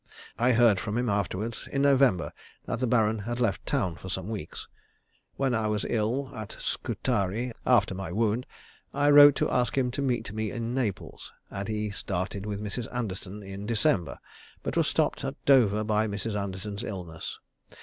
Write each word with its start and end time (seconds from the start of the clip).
I 0.39 0.53
heard 0.53 0.79
from 0.79 0.97
him 0.97 1.09
afterwards, 1.09 1.69
in 1.71 1.83
November, 1.83 2.33
that 2.65 2.79
the 2.79 2.87
Baron 2.87 3.19
had 3.19 3.39
left 3.39 3.63
town 3.67 3.95
for 3.97 4.09
some 4.09 4.29
weeks. 4.29 4.67
When 5.35 5.53
I 5.53 5.67
was 5.67 5.85
ill 5.87 6.31
at 6.33 6.53
Scutari, 6.53 7.51
after 7.67 7.93
my 7.93 8.11
wound, 8.11 8.47
I 8.95 9.11
wrote 9.11 9.35
to 9.35 9.51
ask 9.51 9.77
him 9.77 9.91
to 9.91 10.01
meet 10.01 10.33
me 10.33 10.51
at 10.51 10.59
Naples, 10.63 11.31
and 11.51 11.67
he 11.67 11.91
started 11.91 12.47
with 12.47 12.59
Mrs. 12.59 12.91
Anderton 12.91 13.43
in 13.43 13.67
December, 13.67 14.17
but 14.63 14.75
was 14.75 14.87
stopped 14.87 15.23
at 15.23 15.35
Dover 15.45 15.83
by 15.83 16.07
Mrs. 16.07 16.35
Anderton's 16.35 16.83
illness. 16.83 17.37